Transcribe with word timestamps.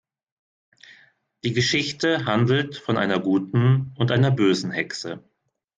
Die 1.43 1.53
Geschichte 1.53 2.25
handelt 2.25 2.75
von 2.75 2.97
einer 2.97 3.19
guten 3.19 3.93
und 3.99 4.09
einer 4.09 4.31
bösen 4.31 4.71
Hexe. 4.71 5.23